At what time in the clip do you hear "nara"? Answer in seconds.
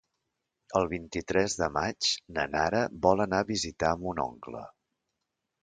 2.55-2.81